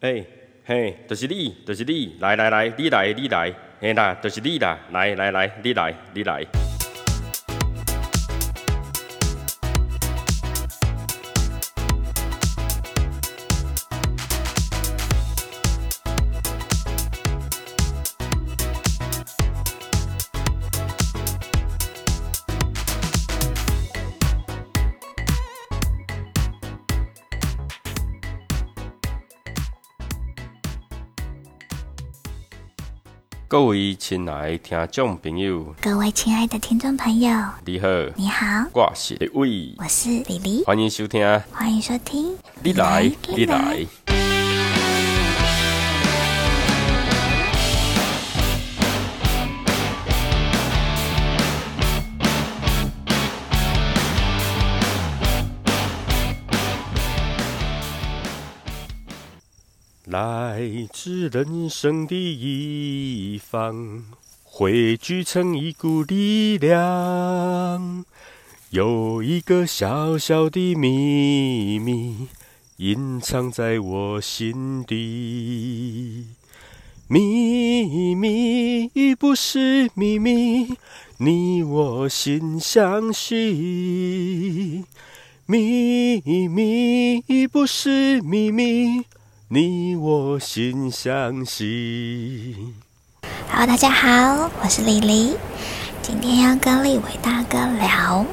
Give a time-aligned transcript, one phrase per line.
[0.00, 0.24] 哎，
[0.64, 6.67] 嘿，就是你，就是你，来来来，你来，你来，嘿啦，就是你啦，来来来，你来，你来。
[33.58, 37.28] 各位亲爱的听众朋友，各位亲爱的听众朋友，
[37.64, 43.84] 你好，你好，我是李伟，我是李黎，欢迎收听，欢迎收听，你来，你来。
[60.10, 64.06] 来自人生的一方，
[64.42, 68.06] 汇聚成一股力量。
[68.70, 72.26] 有一个小小的秘密，
[72.78, 76.28] 隐藏在我心底。
[77.06, 80.68] 秘密不是秘密，
[81.18, 84.86] 你我心相惜。
[85.44, 89.04] 秘密不是秘密。
[89.50, 92.74] 你我心相惜。
[93.50, 95.38] Hello，大家好，我是李黎，
[96.02, 98.26] 今天要跟立伟大哥聊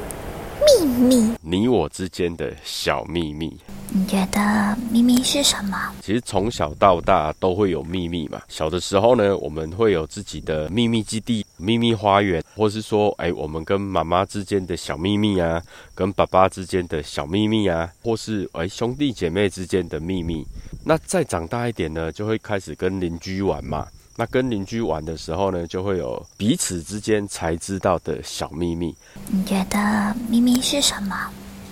[0.87, 1.33] 密。
[1.41, 3.57] 你我之间的小秘密，
[3.89, 5.77] 你觉得秘密是什么？
[6.01, 8.41] 其实从小到大都会有秘密嘛。
[8.47, 15.61] 小的时候呢，我们会有自己的秘密基地、秘密花园，或是说，哎，我们跟妈妈之间的小秘密啊，
[15.93, 20.45] 跟爸爸之间的小秘密啊，或是哎兄弟姐妹之间的秘密。
[20.83, 23.87] 那再长大一点呢，就会开始跟邻居玩嘛。
[24.15, 28.95] 那跟邻居玩的时候呢，就会有彼此之间才知道的小秘密。
[29.27, 31.29] 你觉得秘密是什么？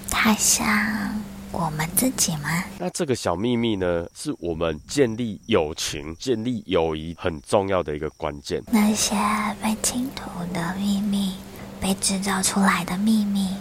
[0.09, 0.65] 它像
[1.51, 2.63] 我们自己吗？
[2.77, 8.61] 那这个小秘密呢，是我们建立友情、建立友谊很重要的一个关键。
[8.71, 9.15] 那些
[9.61, 11.35] 被倾吐的秘密，
[11.79, 13.55] 被制造出来的秘密，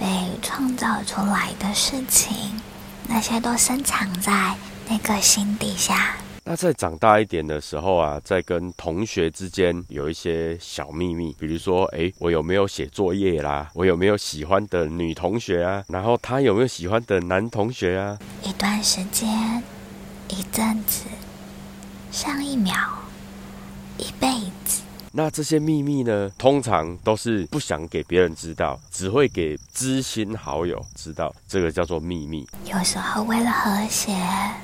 [0.00, 0.06] 被
[0.40, 2.34] 创造出来的事情，
[3.06, 4.54] 那些都深藏在。
[4.88, 13.70] 那个心底下，那在长大一点的时候啊，在跟同学之间有一些小秘密，比如说，哎，我有没有写作业啦？
[13.74, 15.84] 我有没有喜欢的女同学啊？
[15.88, 18.18] 然后他有没有喜欢的男同学啊？
[18.42, 19.28] 一段时间，
[20.28, 21.04] 一阵子，
[22.10, 22.74] 上一秒，
[23.98, 24.28] 一辈
[24.64, 24.81] 子。
[25.14, 32.48] 那这些秘密呢，通常都是不想给别人知道，只会给知心好友知道，这个叫做秘密。
[32.64, 34.16] 有时候为了和谐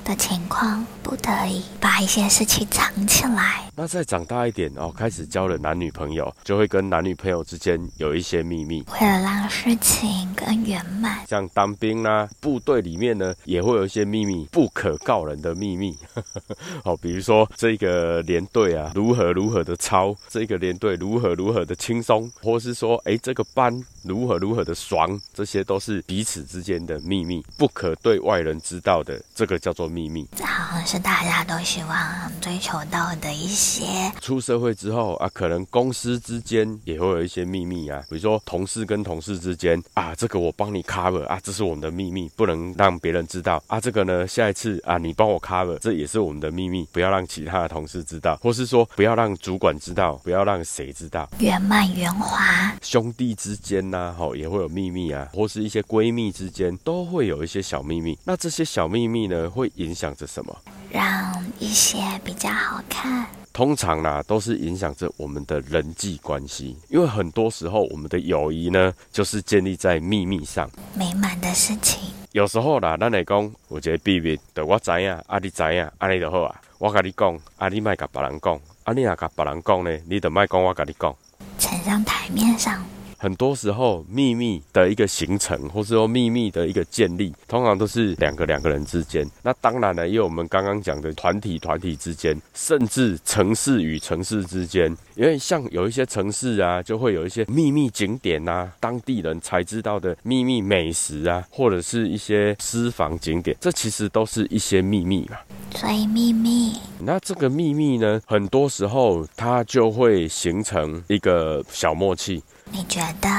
[0.03, 3.69] 的情况，不得已把一些事情藏起来。
[3.75, 8.83] 那再长大一点哦，开始交了男女朋友，就会跟男女朋友之间有一些秘密。
[8.99, 15.95] 为了让事情更圆满，像当兵啦，部队里面呢，也会有一些秘密，不可告人的秘密。
[16.83, 20.15] 哦，比如说这个连队啊，如何如何的操。
[20.27, 30.27] 这个连队如何如何的轻松，或是说，哎，这个班如何如何的爽，这些都是彼此之间的秘密，不可对外人知道的，这个叫做秘密。
[30.35, 33.83] 这好像是大家都希望追求到的一些。
[34.21, 43.79] 出社会之后啊，可能公司之间也会有一些秘密啊，比如说同事跟同事之间啊，这个我帮你 cover 啊，这是我们的秘密，不能让别人知道啊。
[43.79, 50.19] 这个呢，下一次啊，你帮我 cover，这也是我们的秘密，不要让其他的同事知道，或是说不要让主管知道。
[50.29, 52.71] 不要让谁知道，圆满圆滑。
[52.83, 58.15] 兄弟之间呐，吼也会有秘密啊，或是一些闺蜜之间都会有一些小秘密。
[58.23, 60.55] 那这些小秘密呢，会影响着什么？
[60.91, 63.25] 让一些比较好看。
[63.51, 70.69] 通常呢，都是影响着我们的人际关系，因为很多时候我们的友谊呢，就是建立在秘密上。
[70.93, 72.01] 美满的事情。
[72.33, 76.61] 有时候啦，咱来讲，有一个秘密，的我知影，啊你知影，安尼就好啊。
[76.77, 78.59] 我跟你讲，啊你莫甲别人讲。
[78.89, 81.15] 啊，你若甲别人讲呢，你就莫讲，我甲你讲。
[81.59, 82.83] 呈上台面上。
[83.19, 89.29] 很多时候，秘密的一个形成，或是说秘密的一个建立，通常都是两个两个人之间。
[89.43, 94.95] 那当然了，也有我们刚刚讲的团体团体之间，甚至城市与城市之间。
[95.15, 105.37] 因为像有一些城市啊，就会有一些秘密景点啊，当地人才知道的秘密美食啊，或者是一些私房景点，这其实都是一些秘密嘛。
[105.75, 106.73] 所以秘密。
[107.01, 112.41] 那这个秘密呢，很多时候它就会形成一个小默契。
[112.71, 113.29] 你觉得？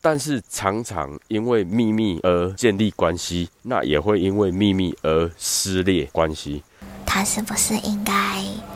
[0.00, 6.62] 但是常常因为秘密而建立关系，那也会因为秘密而撕裂关系。
[7.06, 8.12] 他是不是应该？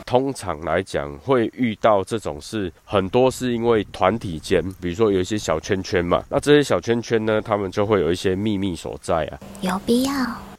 [0.05, 9.39] 通常来讲，会遇到这种事，很多是因为团体间，比如说有一些小圈圈嘛，那这些小圈圈呢，他们就会有一些秘密所在啊。
[9.61, 10.13] 有必要？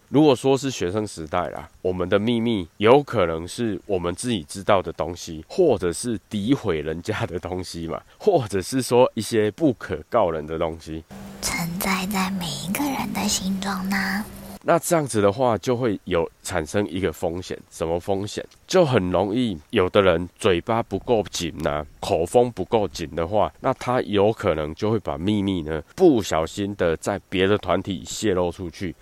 [0.09, 11.05] 如果说是学生时代啦，我们的秘密有可能是我们自己知道的东西，或者是诋毁人家的东西嘛， 或者是说一些不可告人的东西，
[11.43, 14.25] 存在在每一个人的心中呢。
[14.63, 18.43] 那这样子的话，就会有产生一个风险，什么风险？
[18.67, 28.95] 就很容易有的人嘴巴不够紧呐，口风不够紧的话，那他有可能就会把秘密呢，不小心的在别的团体泄露出去。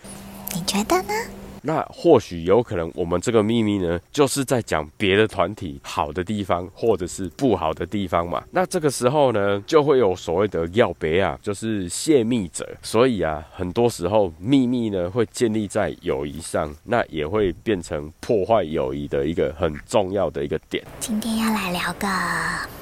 [0.54, 1.12] 你觉得呢？
[1.62, 8.40] 那或许有可能，我们这个秘密呢，就是在讲别的团体好的地方，或者是不好的地方嘛。
[8.52, 12.64] 那这个时候呢，就会有所谓的要别啊，就是泄密者。
[12.82, 20.84] 所以啊，很多时候秘密呢，会建立在友谊上，那也会变成破坏友谊的一个很重要的一个点。
[21.00, 22.06] 今天要来聊个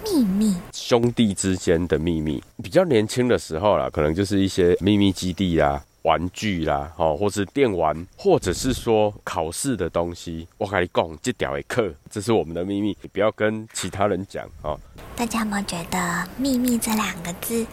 [0.04, 2.42] 秘密，兄弟之间的秘密。
[2.62, 5.82] 比较年轻的时候啦，可能就是一些秘密基地啦。
[6.04, 14.78] 玩具啦，哦，或是电玩，或者是说考试的东西，我跟你讲，这条的课，这是我们的秘密，你不要跟其他人讲哦。
[15.16, 17.66] 大家有没有觉得“秘密”这两个字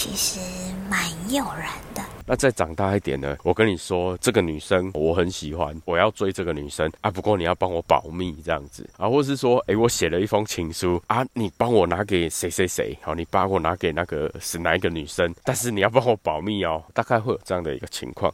[0.00, 0.40] 其实
[0.88, 0.98] 蛮
[1.30, 2.02] 诱人的？
[2.24, 3.36] 那再长大一点呢？
[3.42, 7.10] 我跟你说，这个女生我很喜欢，我要追这个女生啊。
[7.10, 12.96] 不过你要帮我保密这样子啊，或是说，哎，我写了一封情书啊，你帮我拿给谁谁谁？
[13.02, 15.30] 好，你帮我拿给那个是哪一个女生？
[15.44, 16.82] 但是你要帮我保密哦。
[16.94, 18.32] 大概会有这样的一个情况，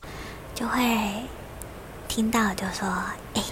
[0.54, 0.80] 就会
[2.06, 2.86] 听到就说，
[3.34, 3.42] 哎，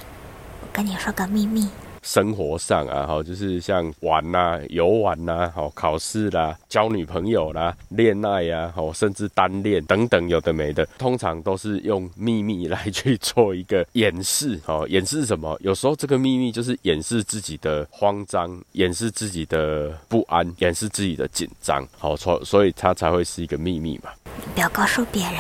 [0.63, 1.69] 我跟你说个秘密。
[2.05, 15.57] 生活上啊，好，就是像玩呐、游玩呐、好考试啦、交女朋友啦、恋爱呀，好，甚至单恋等等，有的没的，通常都是用秘密来去做一个掩饰，好，掩饰什么？
[15.63, 24.11] 有时候这个秘密就是掩饰自己的慌张，掩饰自己的不安，掩饰自己的紧张，好，所所以它才会是一个秘密嘛。
[24.55, 25.35] 不要告诉别人，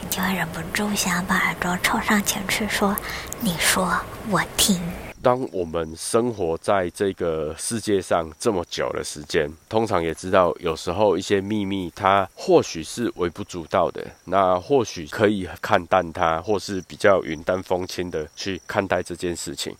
[0.00, 2.96] 你就会忍不住想把耳朵凑上前去说
[3.40, 3.96] ：“你说，
[4.28, 4.80] 我听。”
[5.22, 19.72] 当我们生活在这个世界上这么久的时间，通常也知道，有时候一些秘密，它或许是微不足道的，那或许可以看淡它，或是比较云淡风轻的去看待这件事情。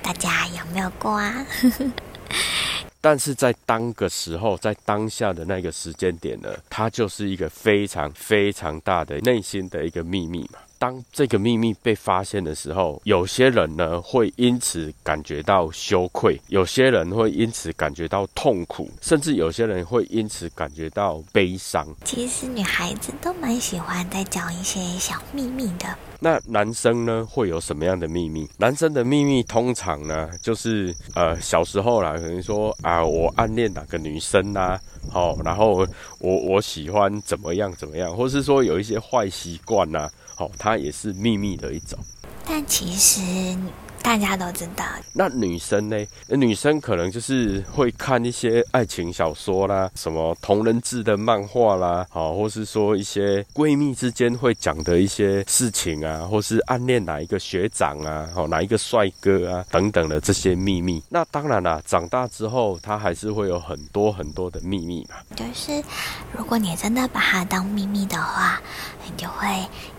[0.00, 1.44] 大家有没有过啊？
[3.00, 10.60] 但是在当个时候，在当下的那个时间点呢，它就是一个非常非常大的内心的一个秘密嘛。
[10.84, 21.88] 当这个秘密被发现的时候，有些人呢会因此感觉到羞愧，有些人会因此感觉到痛苦，甚至有些人会因此感觉到悲伤。
[22.04, 25.86] 其实女孩子都蛮喜欢在讲一些小秘密的。
[26.20, 28.46] 那男生呢会有什么样的秘密？
[28.58, 34.78] 男生的秘密通常呢就是呃小时候啦，可能说啊我暗恋哪个女生呐，
[35.10, 35.86] 好，然后
[36.18, 40.10] 我我喜欢怎么样怎么样，或是说有一些坏习惯呐。
[40.34, 41.98] 好，它也是秘密的一种。
[42.44, 43.20] 但其实
[44.04, 44.84] 大家都知道。
[45.14, 45.96] 那女生呢？
[46.28, 61.02] 女生可能就是会看一些爱情小说啦，什么同人志的漫画啦，好，或是说一些闺蜜之间会讲的一些事情啊，或是暗恋哪一个学长啊，好，哪一个帅哥啊，等等的这些秘密。
[61.08, 65.16] 那当然啦，长大之后，她还是会有很多很多的秘密嘛。
[65.34, 65.82] 就是
[66.36, 68.60] 如果你真的把它当秘密的话。
[69.06, 69.46] 你就会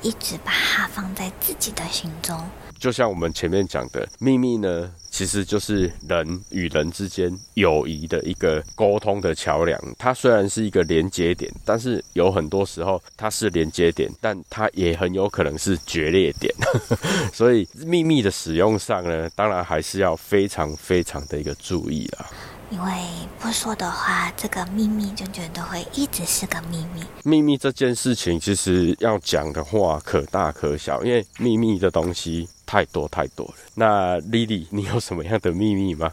[0.02, 2.36] 一直把它放在自己的心中。
[2.78, 9.80] 就像我们前面讲的，秘密呢，其实就是人与人之间友谊的一个沟通的桥梁。
[9.98, 16.54] 它虽然是一个连接点，但是有很多时候它是连接点，但它也很有可能是决裂点。
[17.34, 22.26] 所以秘密的使用上呢，当然还是要非常非常的一个注意了。
[22.72, 22.92] 因为
[23.40, 27.04] 不说的话，这个秘密就觉得会一直是个秘密。
[27.24, 33.54] 秘密这件事情，其实要讲的话可大可小，因为秘密的东西太多太多了。
[33.76, 36.12] 那莉莉，你有什么样的秘密吗？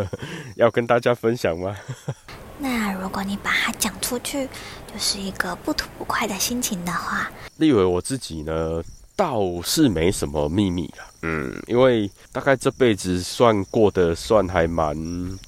[0.56, 1.76] 要跟大家分享吗？
[2.58, 4.46] 那如果你把它讲出去，
[4.92, 8.82] 就是一个不吐不快的心情的话，立伟我自己呢？
[9.20, 14.96] 倒是没什么秘密了，嗯，因为大概这辈子算过得算还蛮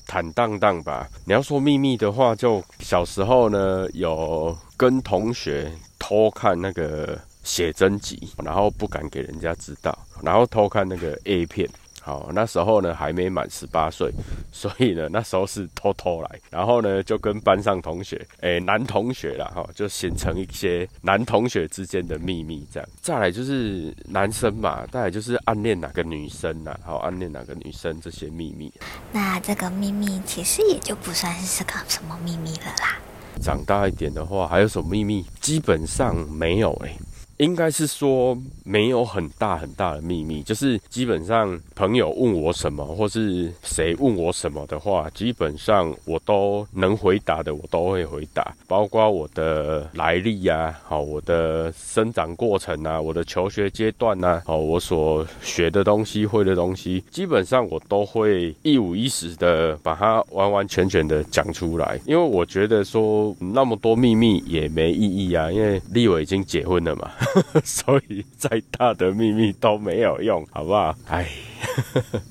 [0.06, 1.08] 坦荡荡吧。
[1.24, 11.66] 你要说秘密的话，就小时候呢，有跟同学偷看那个写真集，然后不敢给人家知道，然后偷看那个 A 片。
[12.04, 14.10] 好，那时候呢还没满十八岁，
[14.50, 22.88] 所以呢那时候是偷偷来，然后呢就跟班上同学，诶男同学啦哈，就形成一些男同学之间的秘密这样。
[23.00, 28.72] 再来就是男生嘛，再来就是暗恋哪个女生呐，好暗恋哪个女生这些秘密。
[29.12, 32.98] 那这个秘密其实也就不算是个什么秘密了啦。
[33.40, 35.24] 长大一点的话，还有什么秘密？
[35.40, 36.96] 基本上没有诶。
[37.42, 67.10] 应该是说没有很大很大的秘密，就是基本上朋友问我什么，或是谁问我什么的话，基本上我都能回答的，我都会回答，包括我的来历呀，好，我的生长过程啊，我的求学阶段呐，好，我所学的东西、会的东西，基本上我都会一五一十的把它完完全全的讲出来，因为我觉得说那么多秘密也没意义啊，因为立伟已经结婚了嘛。
[67.64, 70.94] 所以再大的秘密都没有用，好不好？
[71.08, 71.28] 哎，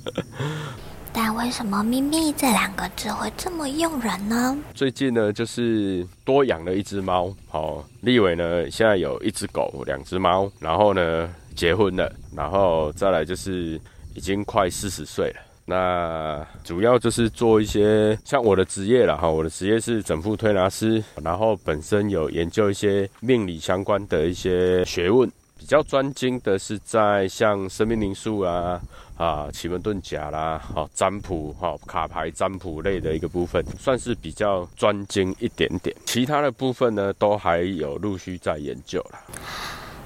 [1.14, 4.58] 但为什么“秘密”这两个字会这么诱人呢？
[4.74, 7.34] 最近呢，就是多养了一只猫。
[7.50, 13.80] 好，立伟呢，现在有一只狗，两只猫，然后呢，结婚了，然后再来就是
[14.14, 15.51] 已经快四十岁了。
[15.72, 28.82] 那主要就是做一些像我的职业了哈，我的职业是整副推拿师，然后本身有研究一些命理相关的一些学问，比较专精的是在像生命灵数啊、
[29.16, 35.96] 啊奇门遁甲啦、好占卜、好卡牌占卜类的一个部分，算是比较专精一点点。
[36.06, 39.20] 其他的部分呢，都还有陆续在研究了。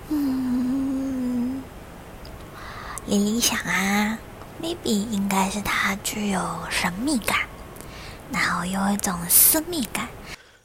[0.09, 1.59] 嗯，
[3.07, 4.19] 理理想啊。
[4.61, 7.39] Maybe 应该是它具有神秘感，
[8.31, 10.07] 然后有一种私密感。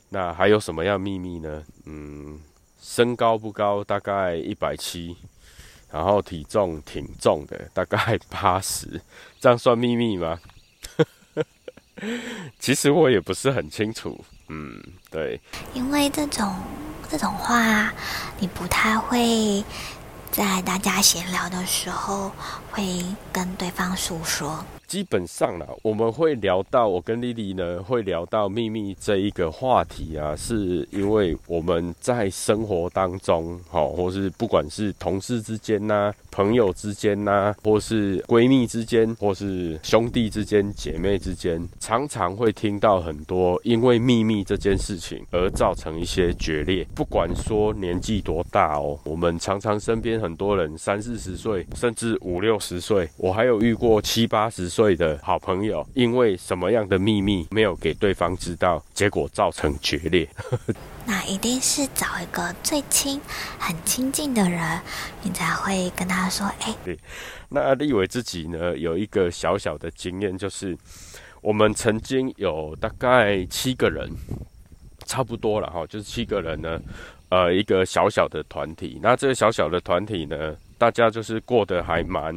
[0.09, 1.63] 那还有什么样秘密呢？
[1.85, 2.41] 嗯，
[2.81, 5.17] 身高不高，大概一百七，
[5.93, 9.01] 然后体重挺重的，大概 八十，
[9.39, 10.41] 这样算秘密吗？
[12.59, 14.25] 其实我也不是很清楚。
[14.49, 15.41] 嗯，对。
[15.75, 16.57] 因为这种
[17.09, 17.93] 这种话，
[18.39, 19.63] 你不太会。
[20.31, 22.31] 在大家闲聊的时候，
[22.71, 24.65] 会跟对方诉说。
[24.87, 46.87] 基本上啦，我们会聊到我跟丽丽呢，会聊到秘密这一个话题啊，是因为我们在生活当中，好，或是不管是同事之间呐、朋友之间呐，或是闺蜜之间，或是兄弟之间、姐妹之间，常常会听到很多因为秘密这件事情而造成一些决裂。
[46.95, 54.91] 不管说年纪多大哦，我们常常身边很多人三四十岁，甚至五六十岁，我还有遇过七八十岁。
[55.01, 60.29] 的好朋友，因为什么样的秘密没有给对方知道，结果造成决裂。
[61.11, 63.21] 那一定是找一个最亲、
[63.59, 64.81] 很亲近的人，
[65.25, 66.97] 你才会跟他说：“哎。”对。
[67.49, 70.79] 那立伟自己呢，有一个小小的经验，就是
[71.41, 74.09] 我们曾经有大概七个人，
[75.05, 76.81] 差不多了哈，就是七个人呢，
[77.31, 79.01] 呃，一个小小的团体。
[79.03, 80.57] 那这个小小的团体呢？
[80.79, 82.33] 大家就是过得还蛮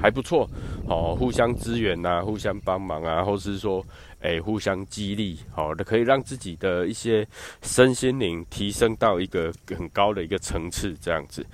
[0.00, 0.48] 还不错，
[0.86, 3.84] 哦，互相支援呐，互相帮忙啊，或是说。
[4.22, 7.26] 哎，互相激励，好的，可以让自己的一些
[7.60, 11.44] 身心灵提升到一个很高的一个层次，这样子。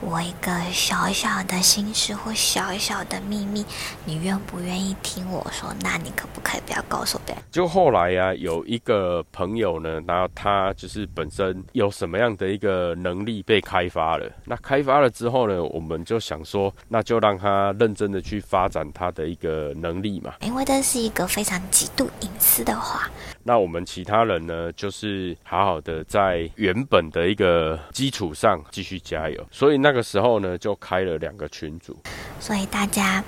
[0.00, 3.62] 我一个小小的心事或小小的秘密，
[4.06, 5.74] 你愿不愿意听我说？
[5.82, 7.44] 那你可不可以不要告诉别人？
[7.50, 14.26] 就后来呀，有一个朋友呢，然后他就是本身有什么样的一个能力被开发了？
[14.46, 20.32] 那开发了之后呢，我们就想说，那就让他认真的去发展他的一个能力嘛。
[20.40, 21.86] 因为这是一个非常极。
[21.98, 23.10] 度隐私的话，
[23.42, 29.44] 那我们其他人呢，就是好好的在原本的一个基础上继续加油。
[29.50, 31.98] 所以那个时候呢，就开了两个群组，
[32.38, 33.22] 所以大家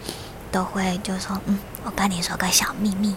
[0.53, 3.13] 都会就说：“嗯，我跟你说个小秘密。”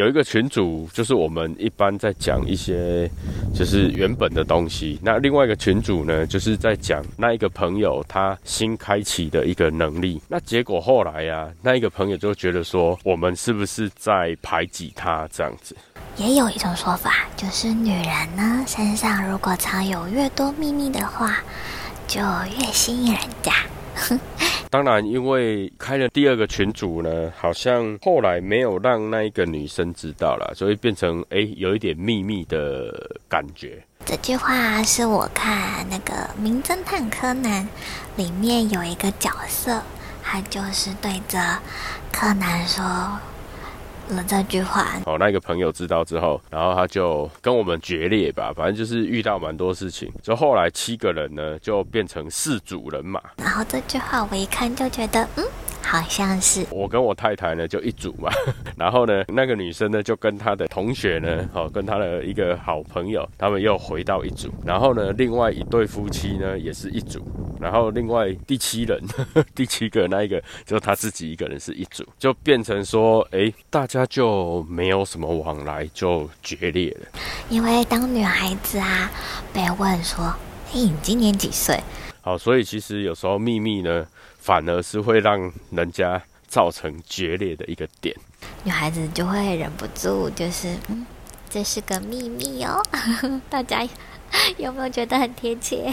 [0.00, 3.06] 有一个群主，就是我们一般在讲一些
[3.54, 4.98] 就是原本的东西。
[5.02, 10.18] 那另外一个群主呢，就是在讲那一个朋友他新开启的一个能力。
[10.26, 15.76] 那结果后来呀，那一个朋友就觉得说，我们是不是在排挤他这样子？
[16.16, 21.42] 也有一种说法，就是女人呢身上如果藏有越多秘密的话，
[22.08, 22.22] 就
[22.58, 23.52] 越吸引人家。
[24.70, 33.82] 当然，因为开了第二个群组呢，好像后来没有让那一个女生知道了，所以变成哎有一点秘密的感觉。
[34.06, 37.64] 这句话是我看那个《名侦探柯南》
[38.16, 39.82] 里面有一个角色，
[40.22, 41.58] 他就是对着
[42.12, 42.82] 柯南说。
[44.14, 53.20] 了这句话，哦，那个朋友知道之后，然后他就跟我们决裂吧，反正就是遇到蛮多事情，就后来七个人呢就变成四组人马。
[53.36, 55.44] 然后这句话我一看就觉得，嗯，
[55.82, 58.30] 好像是我跟我太太呢就一组嘛，
[58.76, 67.20] 然后呢那个女生呢就跟她的同学呢，哦跟她的一个好朋友，他们又回到一组，然后呢另外一对夫妻呢也是一组，
[67.60, 69.02] 然后另外第七人
[69.54, 77.20] 第七个那一个就他自己一个人是一组，就变成说，哎，大家就没有什么往来，就决裂了。
[77.48, 79.10] 因为当女孩子啊
[79.52, 80.32] 被问说，
[80.70, 81.80] 嘿，你今年几岁？
[82.22, 84.06] 好，所以其实有时候秘密呢。
[84.40, 88.16] 反而是会让人家造成决裂的一个点，
[88.64, 91.06] 女孩子就会忍不住，就是嗯，
[91.48, 92.82] 这是个秘密哦，
[93.50, 93.86] 大家
[94.56, 95.92] 有没有觉得很贴切？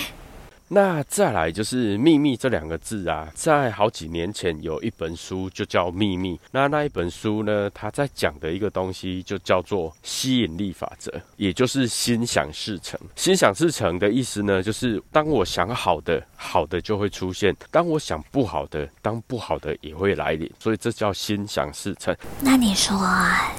[0.70, 6.36] 那再来就是“秘密”这两个字啊，在好几年前有一本书就叫《秘密》。
[6.52, 13.00] 那那一本书呢，它在讲的一个东西就叫做吸引力法则，也就是心想事成。
[13.16, 20.52] 心想事成的意思呢，就是当我想好的，好的就会出现；当我想不好的，当不好的也会来临。
[20.60, 22.14] 所以这叫心想事成。
[22.42, 22.98] 那你说，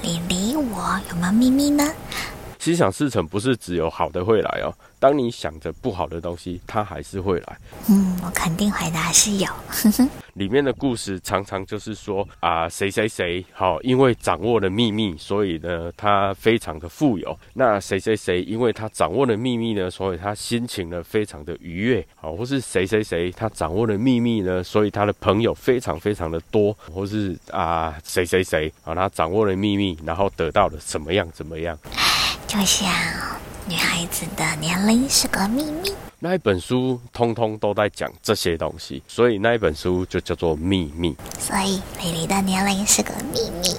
[0.03, 1.83] 你离我有没有秘密呢？
[2.59, 4.73] 心想事成不是只有好的会来哦。
[4.99, 7.57] 当你想着不好的东西，它还是会来。
[7.89, 9.47] 嗯，我肯定回答是有。
[10.35, 17.37] 里面的故事常常就是说啊，谁谁谁好，因为掌握了秘密，所以呢，他非常的富有。
[17.53, 22.05] 那谁谁谁，因为他掌握了秘密呢，所以他心情呢非常的愉悦。
[22.15, 26.73] 好，或是谁谁谁，他掌握了秘密呢，所以他的朋友非常非常的多。
[26.91, 31.77] 或是啊，谁谁谁啊，他掌握了秘密，然后得到了怎么样怎么样。
[32.49, 32.89] 就像
[33.67, 41.15] 女孩子的年龄是个秘密，那一本书通通都在讲这些东西，所以那一本书就叫做秘密。
[41.39, 43.77] 所以蕾蕾的年龄是个秘密。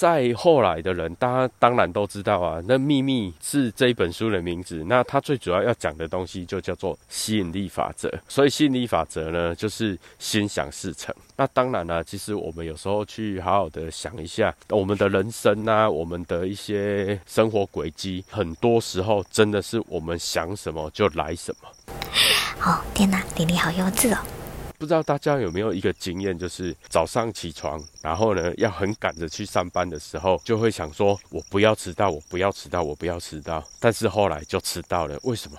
[0.00, 2.58] 在后来的人，大家当然都知道啊。
[2.66, 4.82] 那秘密是这一本书的名字。
[4.86, 8.10] 那它最主要要讲的东西就叫做吸引力法则。
[8.26, 11.14] 所以吸引力法则呢，就是心想事成。
[11.36, 21.68] 那当然了，其实我们有时候去好好的想一下，我们的人生啊，我们的一些生活轨迹，很多时候真的是我们想什么就来什么。
[22.64, 24.39] 哦，天哪，丽丽好幼稚哦。
[24.80, 35.58] 不知道大家有没有一个经验，就是早上起床，然后呢要很赶着去上班的时候，就会想说：“我不要迟到，我不要迟到，我不要迟到。”但是后来就迟到了，为什么？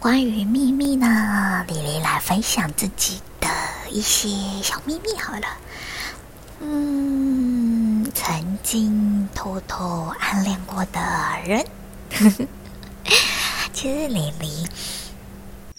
[0.00, 1.64] 关于秘密呢？
[1.68, 3.48] 李黎来分享自己的
[3.88, 4.28] 一些
[4.64, 5.46] 小秘密好了。
[6.58, 11.00] 嗯，曾经偷偷暗恋过的
[11.46, 11.64] 人，
[13.72, 14.66] 其实李黎。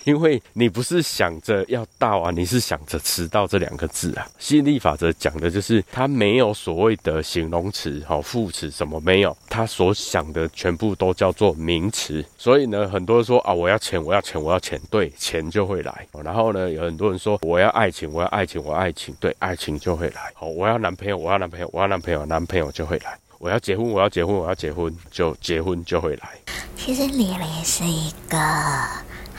[0.05, 4.27] 因为你不是想着要到啊，你是想着迟到这两个字啊。
[4.37, 12.23] 吸引力法则讲的就是它没有所谓的形容词、好副词什么没有，他所想的全部都叫做名词。
[12.37, 16.07] 所以呢，很多人说啊，我要钱，我要钱，我要钱，对，钱就会来。
[16.23, 20.31] 然后呢，有很多人说我要爱情，我要爱情，我要爱情，对，爱情就会来。
[20.33, 23.17] 好，我要男朋友，我要男朋友，我要男朋友，男朋友就会来。
[23.39, 26.29] 我要结婚，我要结婚，我要结婚，就结婚就会来。
[26.77, 28.37] 其实李雷是一个。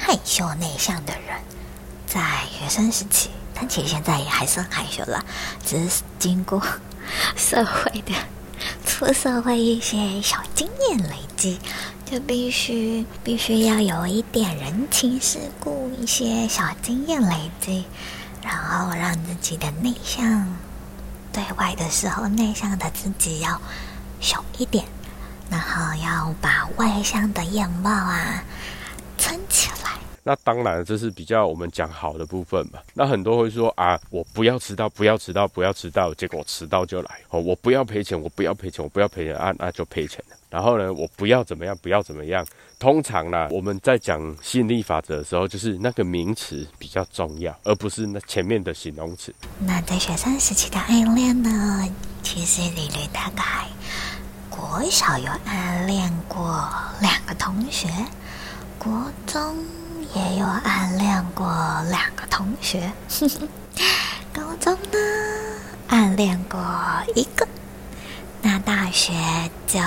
[0.06, 1.40] 害羞内向的人，
[2.06, 5.24] 在学生时期，但其实现在也还是很害羞了，
[5.64, 6.60] 只是经过
[7.34, 8.12] 社会的
[8.84, 11.58] 出社会一些小经验累积，
[12.04, 17.86] 就必须必须要有一点人情世故，一些小经验累积，
[18.42, 20.54] 然后让自己的内向
[21.32, 23.58] 对外的时候，内向的自己要
[24.20, 24.84] 小一点，
[25.50, 28.44] 然后要把外向的样貌啊。
[29.16, 29.83] 撑起来。
[30.26, 32.78] 那当然，这是比较我们讲好的部分嘛。
[32.94, 37.10] 那很多会说啊，我不要迟到，不要迟到，不要迟到，结果迟到就来。
[37.28, 40.36] 哦，我不要赔钱，我不要赔钱，我不要赔钱啊，那就赔钱了。
[40.48, 42.44] 然后呢，我不要怎么样，不要怎么样。
[42.78, 49.34] 通常呢，我们在讲吸引力法则的时候，就是那个名词比较重要，而不是那前面的形容词。
[49.58, 51.86] 那在学生时期的暗恋呢？
[52.22, 53.66] 其实李丽大概
[54.48, 56.66] 国小有暗恋过
[57.02, 57.88] 两个同学。
[58.78, 59.56] 国中
[60.14, 61.46] 也有暗恋过
[61.90, 62.92] 两个同学，
[64.32, 64.98] 高中呢
[65.88, 66.60] 暗恋过
[67.14, 67.46] 一个，
[68.40, 69.12] 那大学
[69.66, 69.78] 就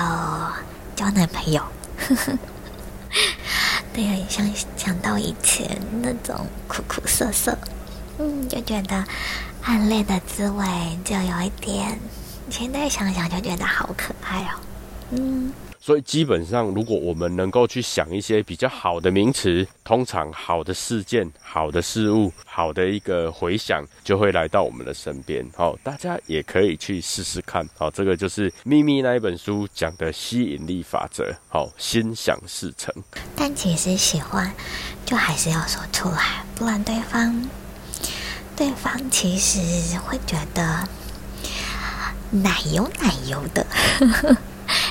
[0.94, 1.62] 交男朋友，
[3.92, 7.56] 对，想想到以前那种苦苦涩涩，
[8.18, 9.02] 嗯，就觉得
[9.62, 10.66] 暗恋的滋味
[11.04, 11.98] 就有一点，
[12.50, 14.60] 现在想想就觉得好可爱哦，
[15.10, 15.52] 嗯。
[15.88, 25.48] 所以基本上，如果我们能够去想一些比较好的名词，通常好的事件、好的事物、好的一个回响，就会来到我们的身边。
[25.56, 27.66] 好，大家也可以去试试看。
[27.74, 31.34] 好，这个就是《秘密》那一本书讲的吸引力法则。
[31.48, 32.94] 好，心想事成。
[33.34, 34.52] 但其实喜欢，
[35.06, 37.48] 就还是要说出来，不然对方
[38.54, 40.86] 对方其实会觉得
[42.30, 43.66] 奶油奶油的。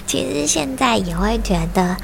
[0.08, 1.98] 其实现在也会觉得，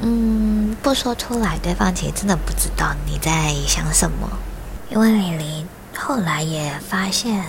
[0.00, 4.28] 嗯，不说出来，对方其实真的不知道你在想什么。
[4.90, 5.64] 因为李黎
[5.96, 7.44] 后来也发现，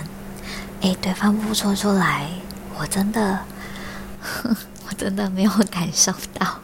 [0.80, 2.28] 哎，对方不说出来，
[2.78, 3.40] 我真的，
[4.88, 6.46] 我真的没有感受到。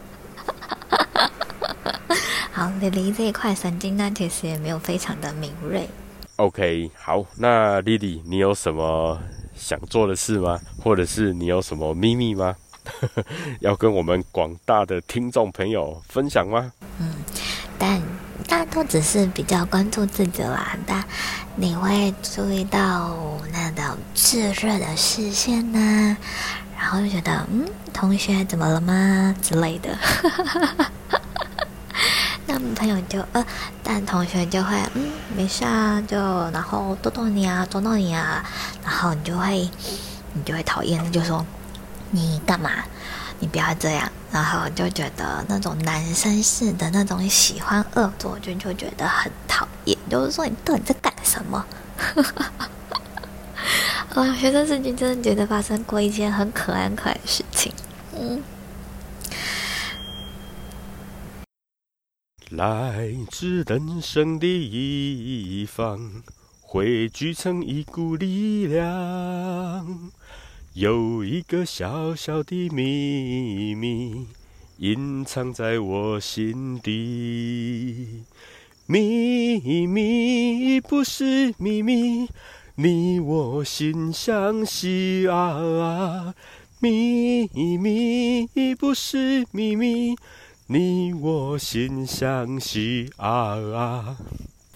[2.52, 5.88] 好，李黎这一块神经呢，其实也没有非常的敏锐。
[6.36, 9.18] OK，好，那丽丽，你有什么
[9.56, 10.60] 想做的事吗？
[10.82, 12.54] 或者是你有什么秘密吗？
[13.60, 16.72] 要跟我们广大的听众朋友分享吗？
[16.98, 17.14] 嗯，
[17.78, 18.00] 但
[18.46, 20.76] 大家都只是比较关注自己啦。
[20.86, 21.04] 但
[21.56, 23.16] 你会注意到
[23.52, 26.16] 那种炙热的视线呢，
[26.78, 29.96] 然后就觉得嗯，同学怎么了吗之类的。
[32.46, 33.46] 那朋友就呃，
[33.84, 36.16] 但同学就会嗯，没事啊，就
[36.50, 38.44] 然后逗逗你啊，捉弄你啊，
[38.84, 39.70] 然后你就会
[40.32, 41.44] 你就会讨厌，就说。
[42.10, 42.70] 你干嘛？
[43.38, 49.96] 你不要这样，然后就觉得那种男生式的那种喜欢恶作剧，就觉得很讨厌。
[50.10, 51.64] 就是说，你到底在干什么？
[54.14, 57.72] 啊，学生时期真的觉得发生过一件很可爱、可爱的事情。
[58.14, 58.42] 嗯。
[62.50, 66.22] 来自人生的一方，
[66.60, 70.10] 汇聚成一股力量。
[70.80, 74.26] 有一个小小的秘密
[74.78, 78.22] 隐藏在我心底，
[78.86, 82.26] 秘密不是秘密，
[82.76, 86.34] 你我心相惜啊！
[86.78, 90.16] 秘密不是秘密，
[90.68, 94.16] 你我心相惜啊！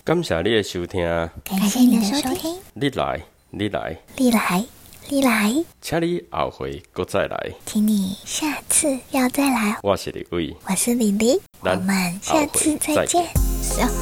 [0.05, 1.03] 感谢你的收听，
[1.43, 4.67] 感谢你的收听，你来，你来，你来。
[5.11, 9.79] 你来，请你后回搁再来，请你下次要再来。
[9.83, 13.23] 我是李伟，我是李黎，我们下次再见。
[13.62, 13.87] 行，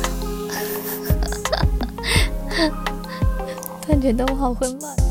[3.82, 5.01] 突然觉得我好混乱。